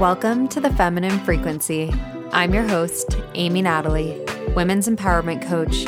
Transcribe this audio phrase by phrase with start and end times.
[0.00, 1.94] Welcome to the Feminine Frequency.
[2.32, 4.20] I'm your host, Amy Natalie,
[4.56, 5.86] women's empowerment coach,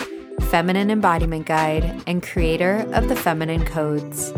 [0.48, 4.32] feminine embodiment guide, and creator of the Feminine Codes.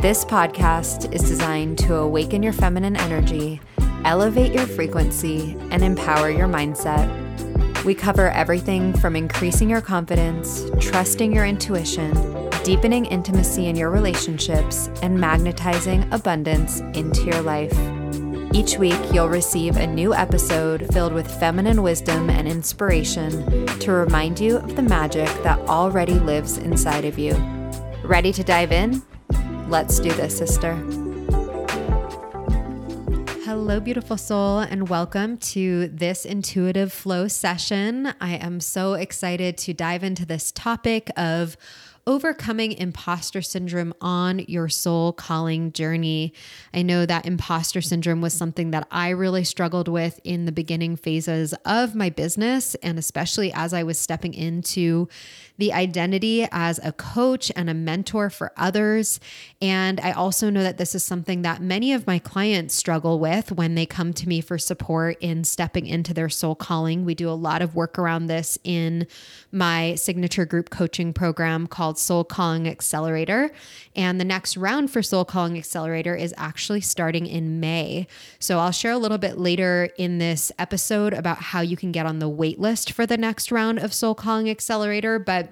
[0.00, 3.60] This podcast is designed to awaken your feminine energy,
[4.04, 7.84] elevate your frequency, and empower your mindset.
[7.84, 12.12] We cover everything from increasing your confidence, trusting your intuition,
[12.62, 17.76] deepening intimacy in your relationships, and magnetizing abundance into your life.
[18.52, 24.40] Each week, you'll receive a new episode filled with feminine wisdom and inspiration to remind
[24.40, 27.32] you of the magic that already lives inside of you.
[28.02, 29.02] Ready to dive in?
[29.68, 30.74] Let's do this, sister.
[33.44, 38.12] Hello, beautiful soul, and welcome to this intuitive flow session.
[38.20, 41.56] I am so excited to dive into this topic of
[42.06, 46.32] overcoming imposter syndrome on your soul calling journey.
[46.72, 50.96] I know that imposter syndrome was something that I really struggled with in the beginning
[50.96, 55.08] phases of my business, and especially as I was stepping into
[55.60, 59.20] the identity as a coach and a mentor for others.
[59.60, 63.52] And I also know that this is something that many of my clients struggle with
[63.52, 67.04] when they come to me for support in stepping into their soul calling.
[67.04, 69.06] We do a lot of work around this in
[69.52, 73.50] my signature group coaching program called Soul Calling Accelerator.
[73.94, 78.06] And the next round for Soul Calling Accelerator is actually starting in May.
[78.38, 82.06] So I'll share a little bit later in this episode about how you can get
[82.06, 85.18] on the wait list for the next round of Soul Calling Accelerator.
[85.18, 85.49] But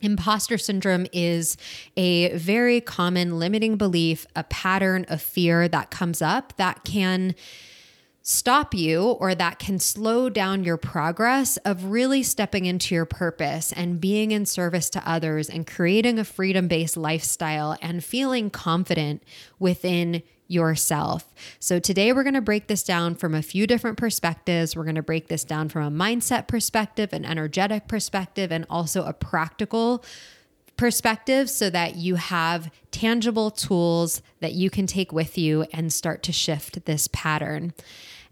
[0.00, 1.56] Imposter syndrome is
[1.96, 7.34] a very common limiting belief, a pattern of fear that comes up that can
[8.28, 13.72] stop you or that can slow down your progress of really stepping into your purpose
[13.72, 19.22] and being in service to others and creating a freedom based lifestyle and feeling confident
[19.58, 21.32] within yourself.
[21.58, 24.76] So, today we're going to break this down from a few different perspectives.
[24.76, 29.06] We're going to break this down from a mindset perspective, an energetic perspective, and also
[29.06, 30.04] a practical
[30.76, 36.22] perspective so that you have tangible tools that you can take with you and start
[36.24, 37.72] to shift this pattern.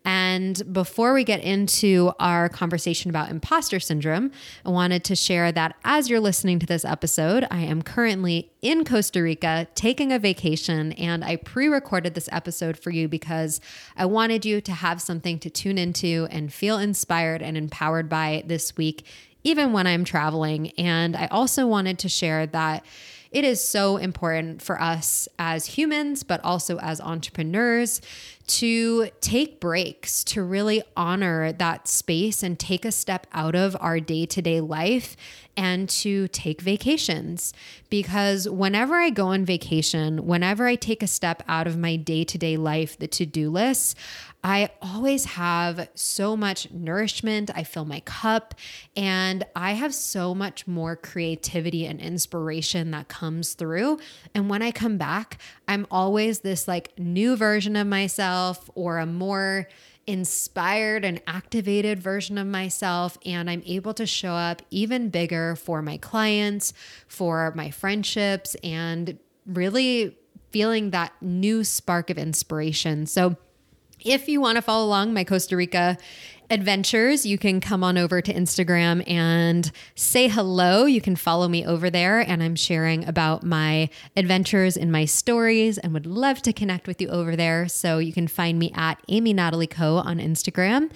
[0.07, 4.31] And before we get into our conversation about imposter syndrome,
[4.65, 8.85] I wanted to share that as you're listening to this episode, I am currently in
[8.85, 13.61] Costa Rica taking a vacation, and I pre recorded this episode for you because
[13.97, 18.45] I wanted you to have something to tune into and feel inspired and empowered by
[18.47, 19.05] this week,
[19.43, 20.71] even when I'm traveling.
[20.79, 22.85] And I also wanted to share that
[23.33, 28.01] it is so important for us as humans, but also as entrepreneurs
[28.47, 33.99] to take breaks, to really honor that space and take a step out of our
[33.99, 35.17] day to day life
[35.57, 37.53] and to take vacations.
[37.89, 42.25] Because whenever I go on vacation, whenever I take a step out of my day
[42.25, 43.97] to day life, the to do list,
[44.45, 47.51] I always have so much nourishment.
[47.55, 48.55] I fill my cup
[48.97, 53.99] and I have so much more creativity and inspiration that comes through.
[54.35, 55.39] And when I come back,
[55.69, 59.69] I'm always this like new version of myself or a more
[60.07, 63.19] inspired and activated version of myself.
[63.27, 66.73] And I'm able to show up even bigger for my clients,
[67.09, 70.17] for my friendships, and really
[70.51, 73.07] feeling that new spark of inspiration.
[73.07, 73.37] So,
[74.05, 75.97] if you want to follow along my Costa Rica
[76.51, 80.85] adventures, you can come on over to Instagram and say hello.
[80.85, 85.79] You can follow me over there, and I'm sharing about my adventures in my stories
[85.79, 87.69] and would love to connect with you over there.
[87.69, 90.91] So you can find me at Amy Natalie Co on Instagram.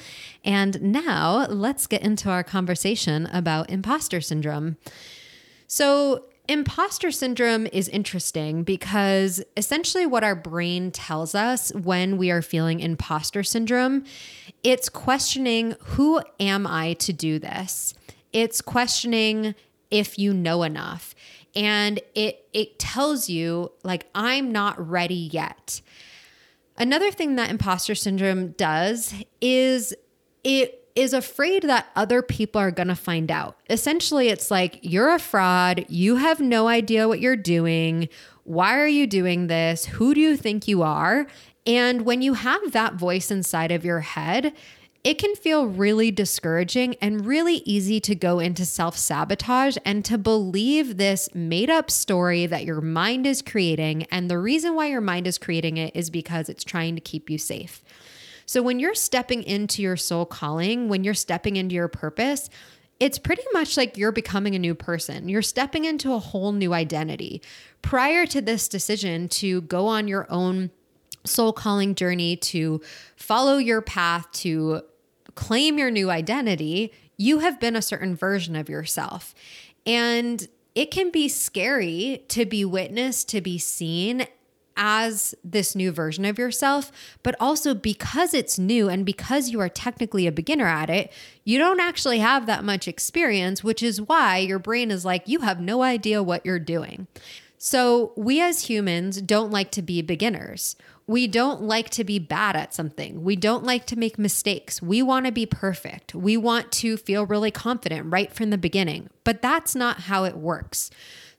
[0.45, 4.77] And now let's get into our conversation about imposter syndrome.
[5.67, 12.43] So, Imposter syndrome is interesting because essentially what our brain tells us when we are
[12.43, 14.03] feeling imposter syndrome,
[14.65, 17.95] it's questioning who am I to do this?
[18.33, 19.55] It's questioning
[19.93, 21.15] if you know enough.
[21.55, 25.81] And it it tells you like I'm not ready yet.
[26.77, 29.95] Another thing that imposter syndrome does is
[30.43, 33.57] it is afraid that other people are going to find out.
[33.69, 35.87] Essentially, it's like you're a fraud.
[35.89, 38.09] You have no idea what you're doing.
[38.45, 39.87] Why are you doing this?
[39.87, 41.27] Who do you think you are?
[41.67, 44.53] And when you have that voice inside of your head,
[45.03, 50.19] it can feel really discouraging and really easy to go into self sabotage and to
[50.19, 54.03] believe this made up story that your mind is creating.
[54.11, 57.31] And the reason why your mind is creating it is because it's trying to keep
[57.31, 57.83] you safe.
[58.51, 62.51] So when you're stepping into your soul calling, when you're stepping into your purpose,
[62.99, 65.29] it's pretty much like you're becoming a new person.
[65.29, 67.43] You're stepping into a whole new identity.
[67.81, 70.73] Prior to this decision to go on your own
[71.25, 72.81] soul calling journey, to
[73.15, 74.83] follow your path, to
[75.37, 79.33] claim your new identity, you have been a certain version of yourself.
[79.87, 84.27] And it can be scary to be witnessed, to be seen
[84.83, 86.91] as this new version of yourself,
[87.23, 91.13] but also because it's new and because you are technically a beginner at it,
[91.45, 95.41] you don't actually have that much experience, which is why your brain is like, you
[95.41, 97.07] have no idea what you're doing.
[97.59, 100.77] So, we as humans don't like to be beginners.
[101.07, 103.23] We don't like to be bad at something.
[103.23, 104.81] We don't like to make mistakes.
[104.81, 106.15] We want to be perfect.
[106.15, 109.11] We want to feel really confident right from the beginning.
[109.25, 110.91] But that's not how it works.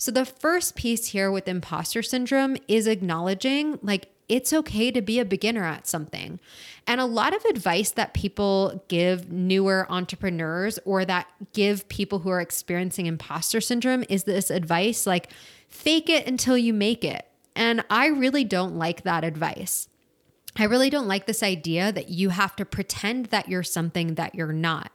[0.02, 5.20] So, the first piece here with imposter syndrome is acknowledging like it's okay to be
[5.20, 6.40] a beginner at something.
[6.88, 12.32] And a lot of advice that people give newer entrepreneurs or that give people who
[12.32, 15.30] are experiencing imposter syndrome is this advice like,
[15.68, 17.28] fake it until you make it.
[17.56, 19.88] And I really don't like that advice.
[20.58, 24.36] I really don't like this idea that you have to pretend that you're something that
[24.36, 24.92] you're not.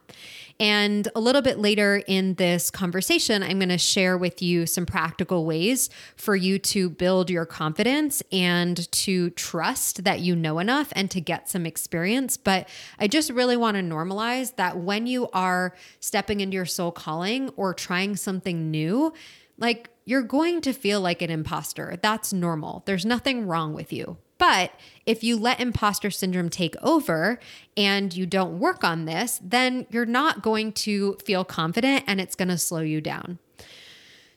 [0.59, 4.85] And a little bit later in this conversation, I'm going to share with you some
[4.85, 10.93] practical ways for you to build your confidence and to trust that you know enough
[10.95, 12.37] and to get some experience.
[12.37, 12.69] But
[12.99, 17.49] I just really want to normalize that when you are stepping into your soul calling
[17.55, 19.11] or trying something new,
[19.57, 21.97] like you're going to feel like an imposter.
[22.01, 22.83] That's normal.
[22.85, 24.17] There's nothing wrong with you.
[24.37, 24.71] But
[25.05, 27.39] if you let imposter syndrome take over
[27.75, 32.35] and you don't work on this, then you're not going to feel confident and it's
[32.35, 33.39] going to slow you down.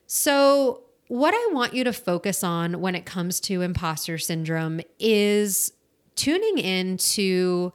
[0.06, 5.72] So, what I want you to focus on when it comes to imposter syndrome is
[6.14, 7.72] tuning into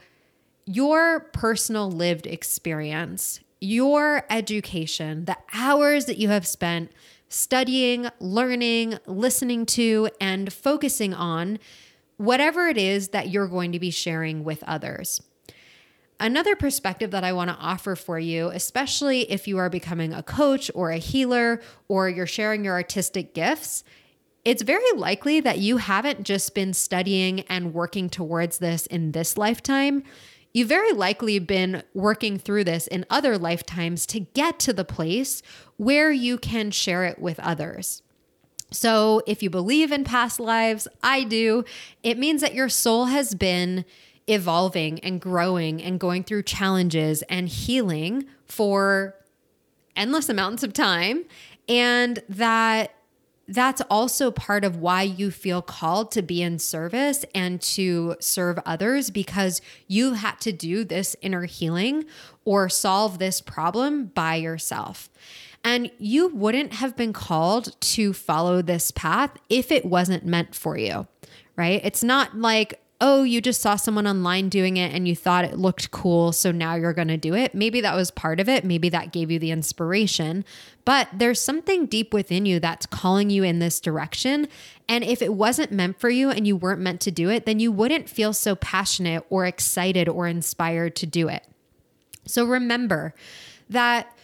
[0.65, 6.91] your personal lived experience, your education, the hours that you have spent
[7.27, 11.59] studying, learning, listening to, and focusing on
[12.17, 15.21] whatever it is that you're going to be sharing with others.
[16.19, 20.23] Another perspective that I want to offer for you, especially if you are becoming a
[20.23, 23.83] coach or a healer or you're sharing your artistic gifts,
[24.45, 29.37] it's very likely that you haven't just been studying and working towards this in this
[29.37, 30.03] lifetime
[30.55, 35.41] you've very likely been working through this in other lifetimes to get to the place
[35.75, 38.01] where you can share it with others.
[38.71, 41.63] So, if you believe in past lives, I do,
[42.03, 43.85] it means that your soul has been
[44.27, 49.15] evolving and growing and going through challenges and healing for
[49.95, 51.25] endless amounts of time.
[51.67, 52.95] And that
[53.47, 58.57] that's also part of why you feel called to be in service and to serve
[58.65, 62.05] others because you had to do this inner healing
[62.43, 65.09] or solve this problem by yourself.
[65.65, 70.77] And you wouldn't have been called to follow this path if it wasn't meant for
[70.77, 71.07] you,
[71.55, 71.81] right?
[71.83, 75.57] It's not like, oh, you just saw someone online doing it and you thought it
[75.57, 77.55] looked cool, so now you're going to do it.
[77.55, 78.63] Maybe that was part of it.
[78.63, 80.45] Maybe that gave you the inspiration.
[80.85, 84.47] But there's something deep within you that's calling you in this direction.
[84.87, 87.59] And if it wasn't meant for you and you weren't meant to do it, then
[87.59, 91.43] you wouldn't feel so passionate or excited or inspired to do it.
[92.25, 93.15] So remember
[93.67, 94.15] that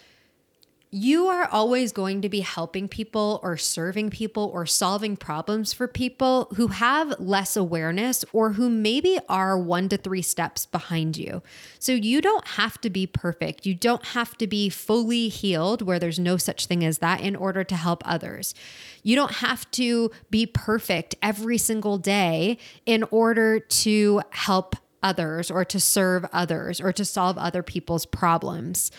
[0.94, 5.88] you are always going to be helping people or serving people or solving problems for
[5.88, 11.42] people who have less awareness or who maybe are one to three steps behind you.
[11.80, 13.66] So you don't have to be perfect.
[13.66, 17.38] You don't have to be fully healed, where there's no such thing as that, in
[17.38, 18.54] order to help others.
[19.02, 25.64] You don't have to be perfect every single day in order to help others or
[25.66, 28.92] to serve others or to solve other people's problems.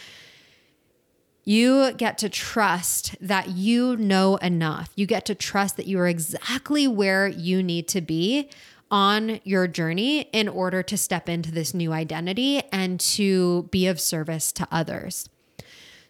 [1.44, 4.90] You get to trust that you know enough.
[4.94, 8.48] You get to trust that you are exactly where you need to be
[8.92, 13.98] on your journey in order to step into this new identity and to be of
[13.98, 15.28] service to others.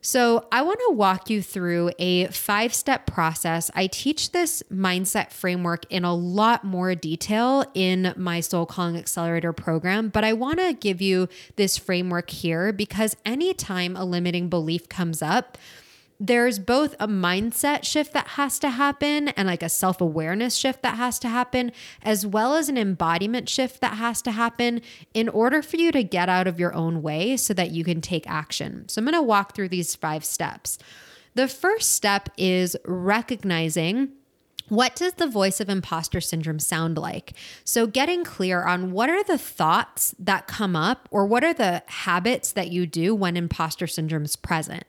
[0.04, 3.71] So, I want to walk you through a five step process.
[3.73, 9.52] I teach this mindset framework in a lot more detail in my Soul Calling Accelerator
[9.52, 14.88] program, but I want to give you this framework here because anytime a limiting belief
[14.88, 15.56] comes up,
[16.25, 20.83] there's both a mindset shift that has to happen and like a self awareness shift
[20.83, 24.81] that has to happen, as well as an embodiment shift that has to happen
[25.14, 28.00] in order for you to get out of your own way so that you can
[28.00, 28.88] take action.
[28.88, 30.79] So I'm going to walk through these five steps.
[31.35, 34.12] The first step is recognizing
[34.73, 37.35] what does the voice of imposter syndrome sound like?
[37.62, 41.83] So, getting clear on what are the thoughts that come up or what are the
[41.88, 44.85] habits that you do when imposter syndrome is present.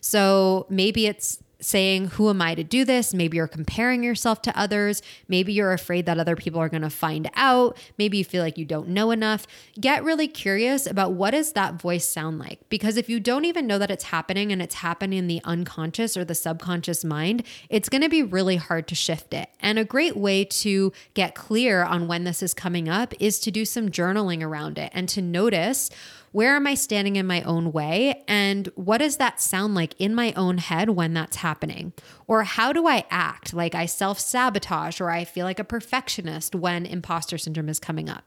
[0.00, 3.12] So, maybe it's saying, Who am I to do this?
[3.12, 5.02] Maybe you're comparing yourself to others.
[5.26, 7.76] Maybe you're afraid that other people are going to find out.
[7.98, 9.46] Maybe you feel like you don't know enough.
[9.80, 12.60] Get really curious about what does that voice sound like?
[12.68, 16.16] Because if you don't even know that it's happening and it's happening in the unconscious
[16.16, 19.48] or the subconscious mind, it's going to be really hard to shift it.
[19.58, 23.50] And a great way to get clear on when this is coming up is to
[23.50, 25.90] do some journaling around it and to notice
[26.36, 28.22] where am I standing in my own way?
[28.28, 31.94] And what does that sound like in my own head when that's happening?
[32.26, 33.54] Or how do I act?
[33.54, 38.10] Like I self sabotage or I feel like a perfectionist when imposter syndrome is coming
[38.10, 38.24] up.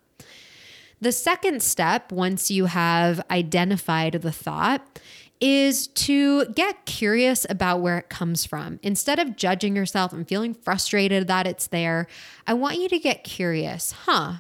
[1.00, 5.00] The second step, once you have identified the thought,
[5.40, 8.80] is to get curious about where it comes from.
[8.82, 12.08] Instead of judging yourself and feeling frustrated that it's there,
[12.48, 13.92] I want you to get curious.
[13.92, 14.38] Huh,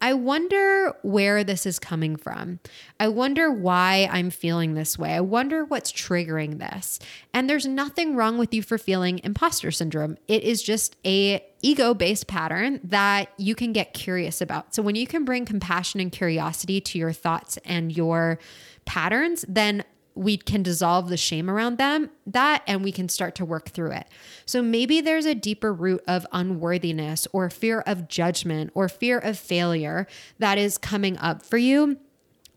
[0.00, 2.58] I wonder where this is coming from.
[2.98, 5.14] I wonder why I'm feeling this way.
[5.14, 6.98] I wonder what's triggering this.
[7.34, 10.16] And there's nothing wrong with you for feeling imposter syndrome.
[10.26, 14.74] It is just a ego-based pattern that you can get curious about.
[14.74, 18.38] So when you can bring compassion and curiosity to your thoughts and your
[18.86, 23.44] patterns, then we can dissolve the shame around them that and we can start to
[23.44, 24.06] work through it.
[24.44, 29.38] So maybe there's a deeper root of unworthiness or fear of judgment or fear of
[29.38, 30.06] failure
[30.38, 31.98] that is coming up for you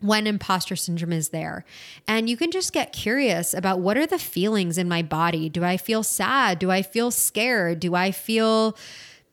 [0.00, 1.64] when imposter syndrome is there.
[2.06, 5.48] And you can just get curious about what are the feelings in my body?
[5.48, 6.58] Do I feel sad?
[6.58, 7.80] Do I feel scared?
[7.80, 8.76] Do I feel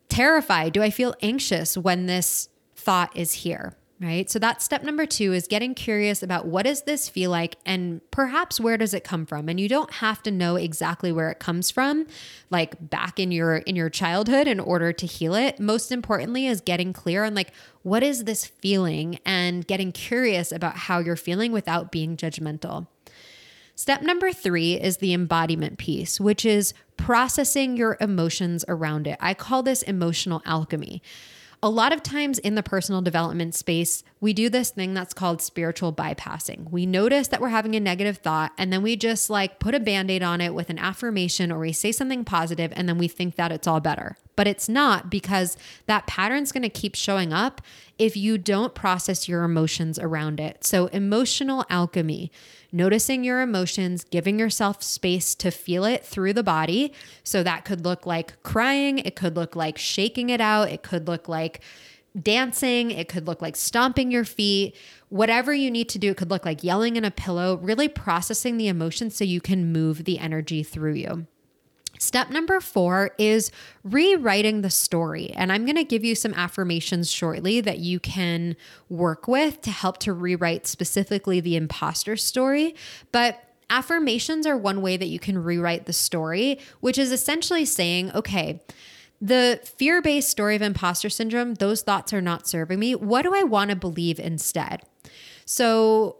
[0.08, 0.72] terrified?
[0.74, 3.75] Do I feel anxious when this thought is here?
[4.01, 4.29] Right?
[4.29, 8.01] So that's step number 2 is getting curious about what does this feel like and
[8.10, 9.48] perhaps where does it come from?
[9.48, 12.08] And you don't have to know exactly where it comes from,
[12.50, 15.60] like back in your in your childhood in order to heal it.
[15.60, 17.51] Most importantly is getting clear on like
[17.84, 22.88] what is this feeling and getting curious about how you're feeling without being judgmental.
[23.75, 29.17] Step number three is the embodiment piece, which is processing your emotions around it.
[29.20, 31.01] I call this emotional alchemy
[31.63, 35.44] a lot of times in the personal development space, we do this thing that's called
[35.44, 36.72] spiritual bypassing.
[36.72, 39.80] We notice that we're having a negative thought and then we just like put a
[39.80, 43.08] band aid on it with an affirmation or we say something positive and then we
[43.08, 44.18] think that it's all better.
[44.36, 47.62] But it's not because that pattern's going to keep showing up
[48.00, 50.64] if you don't process your emotions around it.
[50.64, 52.32] So, emotional alchemy
[52.72, 56.94] noticing your emotions, giving yourself space to feel it through the body.
[57.24, 61.08] So that could look like crying, it could look like shaking it out, it could
[61.08, 61.62] look like
[62.20, 64.76] dancing, it could look like stomping your feet,
[65.10, 66.12] whatever you need to do.
[66.12, 69.72] It could look like yelling in a pillow, really processing the emotions so you can
[69.72, 71.28] move the energy through you.
[72.01, 73.51] Step number four is
[73.84, 75.29] rewriting the story.
[75.36, 78.55] And I'm going to give you some affirmations shortly that you can
[78.89, 82.74] work with to help to rewrite specifically the imposter story.
[83.12, 88.12] But affirmations are one way that you can rewrite the story, which is essentially saying,
[88.13, 88.63] okay,
[89.22, 92.96] the fear based story of imposter syndrome, those thoughts are not serving me.
[92.96, 94.81] What do I want to believe instead?
[95.46, 96.17] So,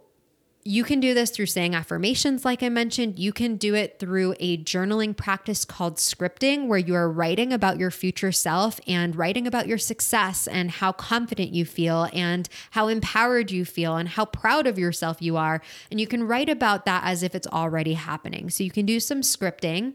[0.64, 3.18] you can do this through saying affirmations, like I mentioned.
[3.18, 7.78] You can do it through a journaling practice called scripting, where you are writing about
[7.78, 12.86] your future self and writing about your success and how confident you feel and how
[12.86, 15.60] empowered you feel and how proud of yourself you are.
[15.90, 18.48] And you can write about that as if it's already happening.
[18.48, 19.94] So you can do some scripting,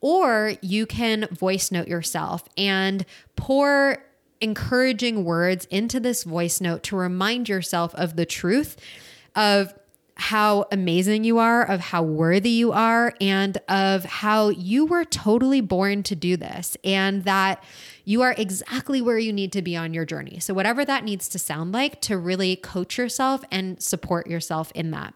[0.00, 3.04] or you can voice note yourself and
[3.34, 3.98] pour
[4.40, 8.76] encouraging words into this voice note to remind yourself of the truth
[9.34, 9.74] of
[10.16, 15.60] how amazing you are, of how worthy you are, and of how you were totally
[15.60, 17.62] born to do this, and that
[18.04, 20.40] you are exactly where you need to be on your journey.
[20.40, 24.90] So, whatever that needs to sound like, to really coach yourself and support yourself in
[24.92, 25.12] that.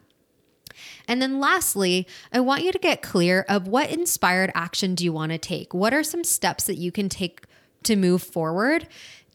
[1.09, 5.12] And then lastly, I want you to get clear of what inspired action do you
[5.12, 5.75] want to take?
[5.75, 7.47] What are some steps that you can take
[7.85, 8.87] to move forward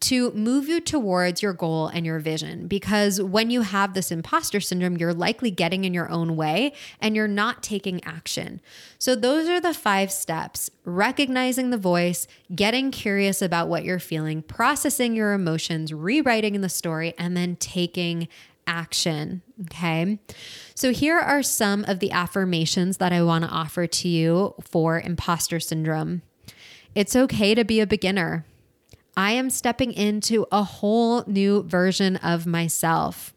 [0.01, 2.67] to move you towards your goal and your vision.
[2.67, 7.15] Because when you have this imposter syndrome, you're likely getting in your own way and
[7.15, 8.61] you're not taking action.
[8.99, 14.41] So, those are the five steps recognizing the voice, getting curious about what you're feeling,
[14.41, 18.27] processing your emotions, rewriting the story, and then taking
[18.67, 19.41] action.
[19.65, 20.19] Okay.
[20.73, 24.99] So, here are some of the affirmations that I want to offer to you for
[24.99, 26.21] imposter syndrome.
[26.93, 28.45] It's okay to be a beginner.
[29.17, 33.33] I am stepping into a whole new version of myself.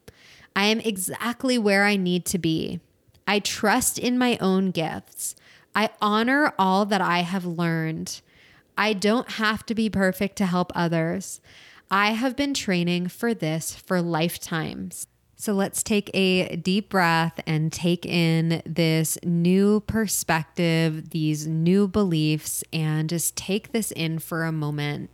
[0.56, 2.80] I am exactly where I need to be.
[3.26, 5.36] I trust in my own gifts.
[5.74, 8.20] I honor all that I have learned.
[8.76, 11.40] I don't have to be perfect to help others.
[11.90, 15.06] I have been training for this for lifetimes.
[15.36, 22.64] So let's take a deep breath and take in this new perspective, these new beliefs,
[22.72, 25.10] and just take this in for a moment.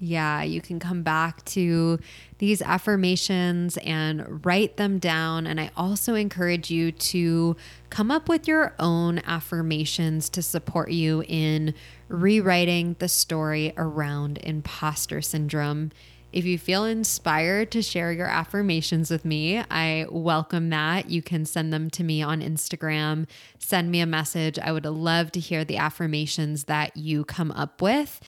[0.00, 1.98] Yeah, you can come back to
[2.38, 5.46] these affirmations and write them down.
[5.46, 7.56] And I also encourage you to
[7.90, 11.74] come up with your own affirmations to support you in
[12.06, 15.90] rewriting the story around imposter syndrome.
[16.30, 21.10] If you feel inspired to share your affirmations with me, I welcome that.
[21.10, 23.26] You can send them to me on Instagram,
[23.58, 24.58] send me a message.
[24.58, 28.20] I would love to hear the affirmations that you come up with.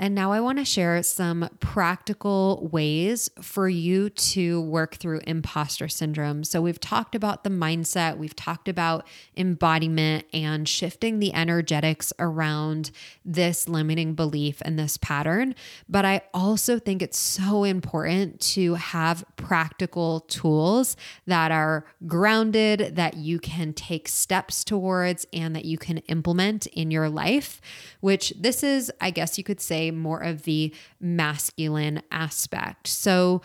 [0.00, 5.88] And now I want to share some practical ways for you to work through imposter
[5.88, 6.42] syndrome.
[6.42, 12.92] So, we've talked about the mindset, we've talked about embodiment and shifting the energetics around
[13.26, 15.54] this limiting belief and this pattern.
[15.86, 23.18] But I also think it's so important to have practical tools that are grounded, that
[23.18, 27.60] you can take steps towards, and that you can implement in your life,
[28.00, 32.88] which this is, I guess you could say, more of the masculine aspect.
[32.88, 33.42] So,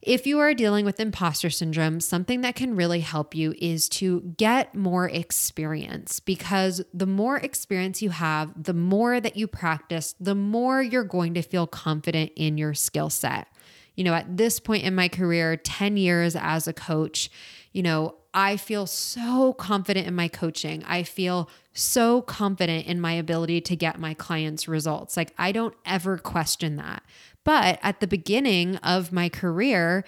[0.00, 4.20] if you are dealing with imposter syndrome, something that can really help you is to
[4.36, 10.36] get more experience because the more experience you have, the more that you practice, the
[10.36, 13.48] more you're going to feel confident in your skill set.
[13.96, 17.28] You know, at this point in my career, 10 years as a coach,
[17.72, 20.84] you know, I feel so confident in my coaching.
[20.84, 25.16] I feel so confident in my ability to get my clients results.
[25.16, 27.02] Like, I don't ever question that.
[27.44, 30.04] But at the beginning of my career,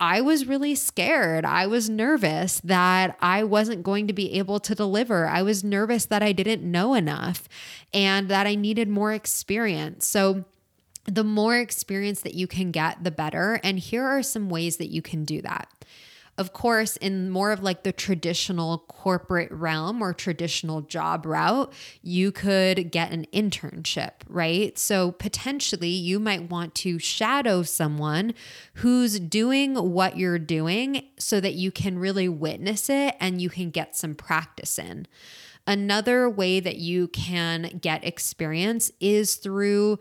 [0.00, 1.44] I was really scared.
[1.44, 5.26] I was nervous that I wasn't going to be able to deliver.
[5.26, 7.48] I was nervous that I didn't know enough
[7.92, 10.06] and that I needed more experience.
[10.06, 10.44] So,
[11.06, 13.58] the more experience that you can get, the better.
[13.64, 15.68] And here are some ways that you can do that.
[16.38, 21.70] Of course, in more of like the traditional corporate realm or traditional job route,
[22.00, 24.78] you could get an internship, right?
[24.78, 28.32] So potentially you might want to shadow someone
[28.74, 33.70] who's doing what you're doing so that you can really witness it and you can
[33.70, 35.06] get some practice in.
[35.66, 39.98] Another way that you can get experience is through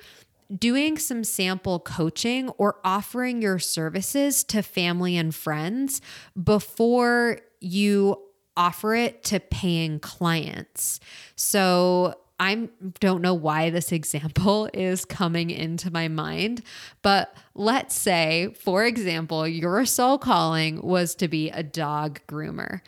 [0.57, 6.01] doing some sample coaching or offering your services to family and friends
[6.41, 8.21] before you
[8.57, 10.99] offer it to paying clients.
[11.35, 12.69] So, I
[13.01, 16.63] don't know why this example is coming into my mind,
[17.01, 22.79] but let's say, for example, your soul calling was to be a dog groomer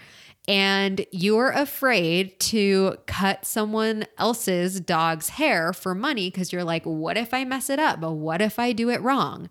[0.52, 7.16] and you're afraid to cut someone else's dog's hair for money because you're like, what
[7.16, 8.02] if I mess it up?
[8.02, 9.50] What if I do it wrong?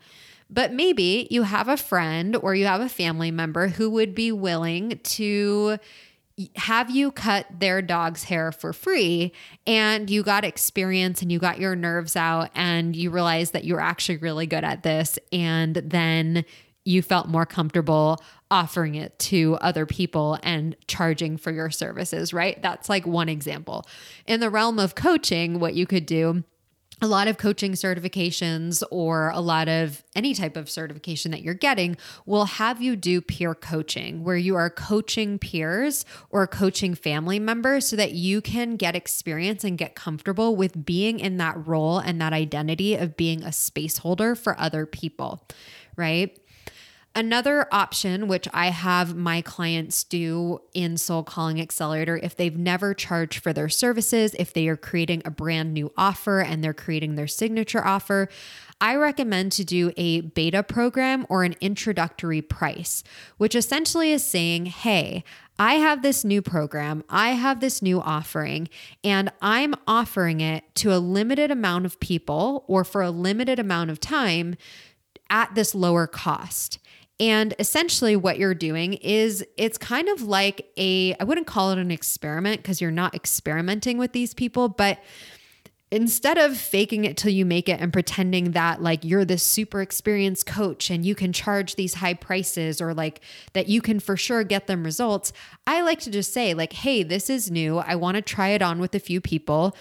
[0.51, 4.31] But maybe you have a friend or you have a family member who would be
[4.31, 5.79] willing to
[6.57, 9.33] have you cut their dog's hair for free
[9.67, 13.81] and you got experience and you got your nerves out and you realized that you're
[13.81, 16.45] actually really good at this and then
[16.85, 22.61] you felt more comfortable offering it to other people and charging for your services, right?
[22.63, 23.87] That's like one example.
[24.27, 26.43] In the realm of coaching, what you could do
[27.03, 31.55] a lot of coaching certifications or a lot of any type of certification that you're
[31.55, 37.39] getting will have you do peer coaching where you are coaching peers or coaching family
[37.39, 41.99] members so that you can get experience and get comfortable with being in that role
[41.99, 45.43] and that identity of being a space holder for other people,
[45.97, 46.39] right?
[47.13, 52.95] Another option, which I have my clients do in Soul Calling Accelerator, if they've never
[52.95, 57.17] charged for their services, if they are creating a brand new offer and they're creating
[57.17, 58.29] their signature offer,
[58.81, 63.03] I recommend to do a beta program or an introductory price,
[63.39, 65.25] which essentially is saying, hey,
[65.59, 68.69] I have this new program, I have this new offering,
[69.03, 73.91] and I'm offering it to a limited amount of people or for a limited amount
[73.91, 74.55] of time
[75.29, 76.79] at this lower cost.
[77.21, 81.79] And essentially, what you're doing is it's kind of like a, I wouldn't call it
[81.79, 84.99] an experiment because you're not experimenting with these people, but
[85.93, 89.83] instead of faking it till you make it and pretending that like you're this super
[89.83, 93.21] experienced coach and you can charge these high prices or like
[93.55, 95.33] that you can for sure get them results,
[95.67, 97.79] I like to just say, like, hey, this is new.
[97.79, 99.77] I want to try it on with a few people.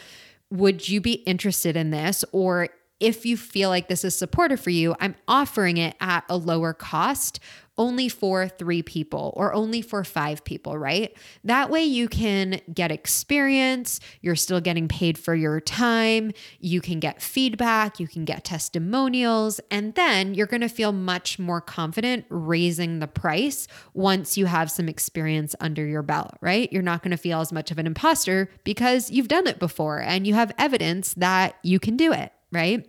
[0.52, 2.25] Would you be interested in this?
[2.34, 6.38] Or if you feel like this is supportive for you, I'm offering it at a
[6.38, 7.39] lower cost
[7.79, 11.15] only for three people or only for five people, right?
[11.45, 16.99] That way you can get experience, you're still getting paid for your time, you can
[16.99, 22.25] get feedback, you can get testimonials, and then you're going to feel much more confident
[22.27, 26.71] raising the price once you have some experience under your belt, right?
[26.73, 30.01] You're not going to feel as much of an imposter because you've done it before
[30.01, 32.88] and you have evidence that you can do it, right?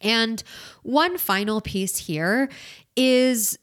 [0.00, 0.42] And
[0.82, 2.48] one final piece here
[2.96, 3.58] is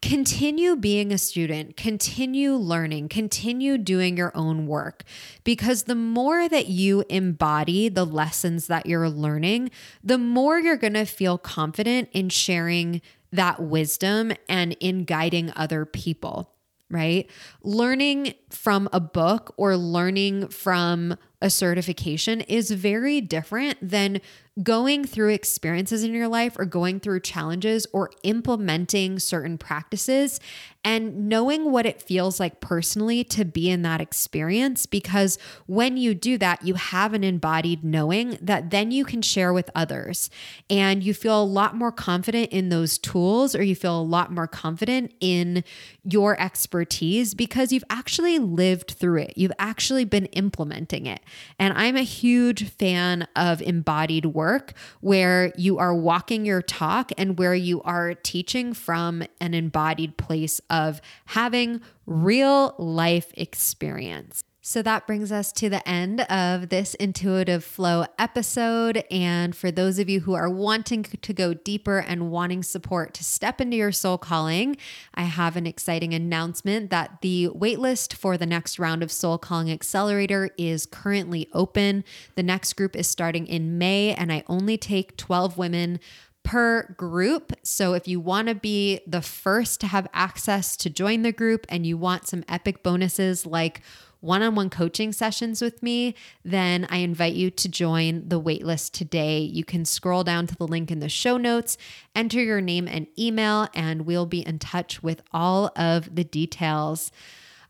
[0.00, 5.02] continue being a student, continue learning, continue doing your own work.
[5.44, 9.70] Because the more that you embody the lessons that you're learning,
[10.02, 13.00] the more you're going to feel confident in sharing
[13.32, 16.54] that wisdom and in guiding other people.
[16.90, 17.28] Right?
[17.62, 24.22] Learning from a book or learning from a certification is very different than
[24.62, 30.40] going through experiences in your life or going through challenges or implementing certain practices
[30.84, 34.86] and knowing what it feels like personally to be in that experience.
[34.86, 39.52] Because when you do that, you have an embodied knowing that then you can share
[39.52, 40.30] with others
[40.70, 44.32] and you feel a lot more confident in those tools or you feel a lot
[44.32, 45.62] more confident in
[46.04, 49.34] your expertise because you've actually lived through it.
[49.36, 51.20] You've actually been implementing it.
[51.58, 57.38] And I'm a huge fan of embodied work where you are walking your talk and
[57.38, 64.44] where you are teaching from an embodied place of having real life experience.
[64.68, 69.02] So that brings us to the end of this intuitive flow episode.
[69.10, 73.24] And for those of you who are wanting to go deeper and wanting support to
[73.24, 74.76] step into your soul calling,
[75.14, 79.70] I have an exciting announcement that the waitlist for the next round of Soul Calling
[79.70, 82.04] Accelerator is currently open.
[82.34, 85.98] The next group is starting in May, and I only take 12 women
[86.42, 87.52] per group.
[87.62, 91.66] So if you want to be the first to have access to join the group
[91.68, 93.82] and you want some epic bonuses like
[94.20, 98.92] one on one coaching sessions with me, then I invite you to join the waitlist
[98.92, 99.38] today.
[99.40, 101.78] You can scroll down to the link in the show notes,
[102.14, 107.12] enter your name and email, and we'll be in touch with all of the details.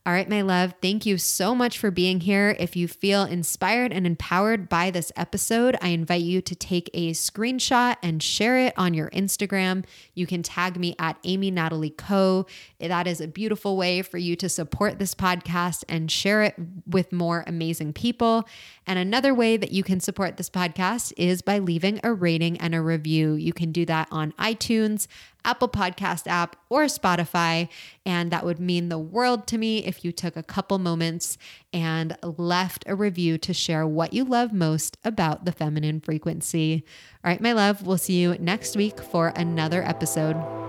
[0.08, 2.56] All right, my love, thank you so much for being here.
[2.58, 7.10] If you feel inspired and empowered by this episode, I invite you to take a
[7.10, 9.84] screenshot and share it on your Instagram.
[10.14, 12.46] You can tag me at Amy Natalie Co.
[12.80, 16.54] That is a beautiful way for you to support this podcast and share it
[16.86, 18.48] with more amazing people.
[18.86, 22.74] And another way that you can support this podcast is by leaving a rating and
[22.74, 23.34] a review.
[23.34, 25.06] You can do that on iTunes,
[25.44, 27.68] Apple Podcast app, or Spotify.
[28.04, 31.38] And that would mean the world to me if you took a couple moments
[31.72, 36.84] and left a review to share what you love most about the feminine frequency.
[37.24, 40.67] All right, my love, we'll see you next week for another episode.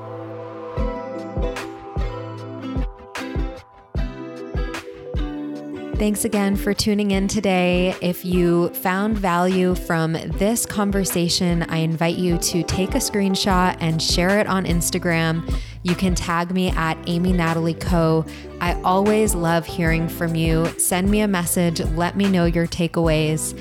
[5.99, 7.93] Thanks again for tuning in today.
[8.01, 14.01] If you found value from this conversation, I invite you to take a screenshot and
[14.01, 15.53] share it on Instagram.
[15.83, 18.25] You can tag me at Amy Natalie Co.
[18.61, 20.67] I always love hearing from you.
[20.77, 23.55] Send me a message, let me know your takeaways.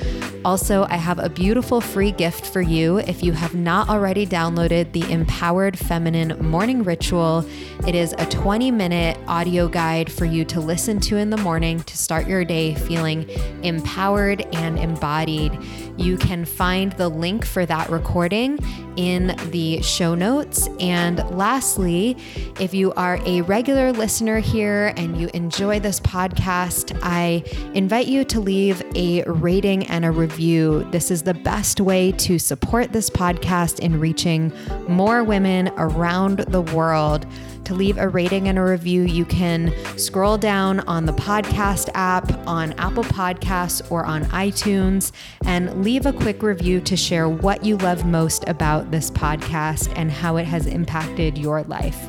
[0.45, 4.93] Also, I have a beautiful free gift for you if you have not already downloaded
[4.93, 7.45] the Empowered Feminine Morning Ritual.
[7.87, 11.81] It is a 20 minute audio guide for you to listen to in the morning
[11.81, 13.29] to start your day feeling
[13.63, 15.59] empowered and embodied.
[15.97, 18.59] You can find the link for that recording
[18.97, 20.69] in the show notes.
[20.81, 22.17] And lastly,
[22.61, 28.25] if you are a regular listener here and you enjoy this podcast, I invite you
[28.25, 30.89] to leave a rating and a review.
[30.91, 34.53] This is the best way to support this podcast in reaching
[34.89, 37.27] more women around the world
[37.69, 42.33] to leave a rating and a review, you can scroll down on the podcast app,
[42.47, 45.13] on Apple Podcasts, or on iTunes,
[45.45, 50.11] and leave a quick review to share what you love most about this podcast and
[50.11, 52.09] how it has impacted your life.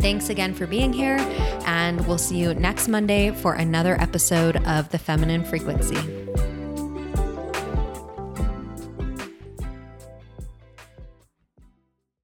[0.00, 1.16] Thanks again for being here,
[1.66, 6.27] and we'll see you next Monday for another episode of The Feminine Frequency.